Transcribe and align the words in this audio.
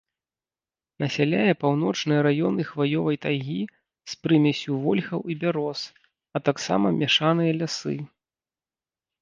Насяляе 1.01 1.51
паўночныя 1.63 2.23
раёны 2.27 2.61
хваёвай 2.69 3.17
тайгі 3.25 3.59
з 4.13 4.17
прымессю 4.23 4.71
вольхаў 4.87 5.19
і 5.35 5.39
бяроз, 5.45 5.79
а 6.35 6.43
таксама 6.51 6.87
мяшаныя 7.01 7.51
лясы. 7.63 7.97